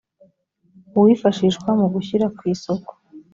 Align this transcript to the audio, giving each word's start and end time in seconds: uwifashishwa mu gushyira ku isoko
uwifashishwa 0.97 1.69
mu 1.79 1.87
gushyira 1.93 2.25
ku 2.37 2.41
isoko 2.53 2.91